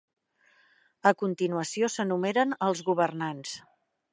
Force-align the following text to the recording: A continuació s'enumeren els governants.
A 1.09 1.11
continuació 1.19 1.91
s'enumeren 1.97 2.59
els 2.69 2.85
governants. 2.91 3.57